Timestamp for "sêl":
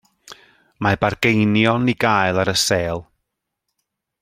2.65-3.05